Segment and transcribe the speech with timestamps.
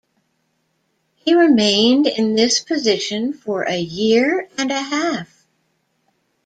[1.13, 5.45] He remained in this position for a year and a half.